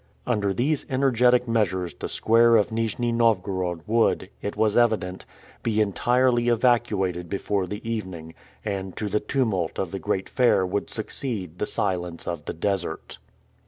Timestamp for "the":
1.93-2.09, 7.67-7.87, 9.07-9.19, 9.91-9.99, 11.59-11.67, 12.45-12.53